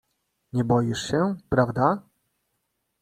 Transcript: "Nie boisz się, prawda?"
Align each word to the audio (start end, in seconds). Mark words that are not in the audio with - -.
"Nie 0.53 0.63
boisz 0.63 0.99
się, 1.09 1.35
prawda?" 1.49 2.01